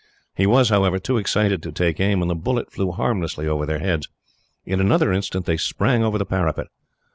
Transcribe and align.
He 0.33 0.47
was, 0.47 0.69
however, 0.69 0.97
too 0.97 1.17
excited 1.19 1.61
to 1.61 1.71
take 1.71 1.99
aim, 1.99 2.23
and 2.23 2.31
the 2.31 2.33
bullet 2.33 2.71
flew 2.71 2.89
harmlessly 2.91 3.45
over 3.47 3.67
their 3.67 3.77
heads. 3.77 4.07
In 4.65 4.79
another 4.81 5.13
instant, 5.13 5.45
they 5.45 5.57
sprang 5.57 6.03
over 6.03 6.17
the 6.17 6.25
parapet. 6.25 6.65